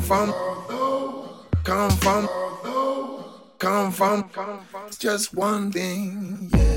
[0.00, 0.32] from,
[1.64, 2.28] come from,
[3.58, 4.30] come from,
[4.98, 6.73] just one thing, yes.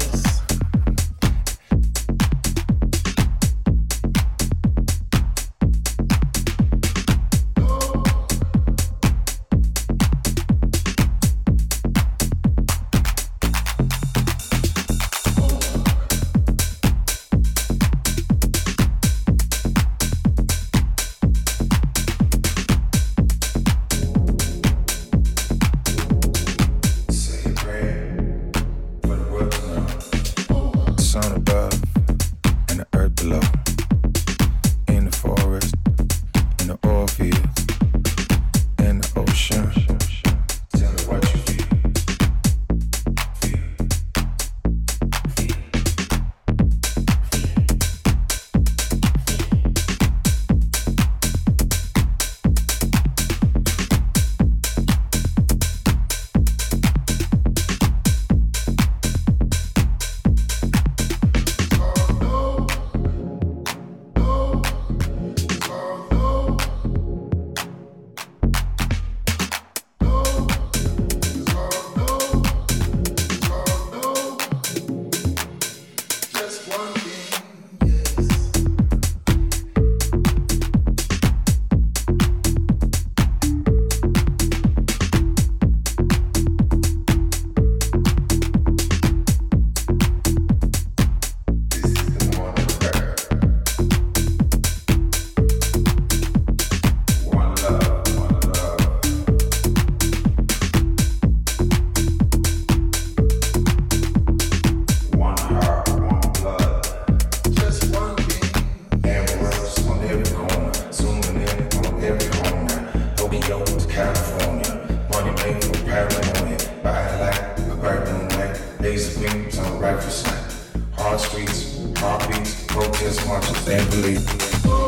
[113.90, 115.08] California.
[115.12, 116.58] Money made in paranoia.
[116.84, 118.62] Buy like a bright moonlight.
[118.80, 120.54] Laser beams on the rifle sight.
[120.94, 124.87] Hard streets, heartbeats, protest marches, and believe.